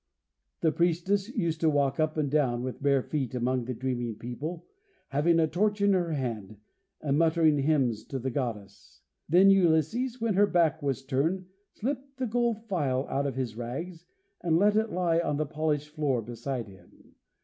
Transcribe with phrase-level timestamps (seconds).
[0.61, 4.65] The priestess used to walk up and down with bare feet among the dreaming people,
[5.09, 6.57] having a torch in her hand,
[7.01, 9.03] and muttering hymns to the Goddess.
[9.29, 14.03] Then Ulysses, when her back was turned, slipped the gold phial out of his rags,
[14.41, 17.13] and let it lie on the polished floor beside him.